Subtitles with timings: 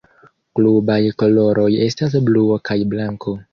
[0.59, 3.39] Klubaj koloroj estas bluo kaj blanko.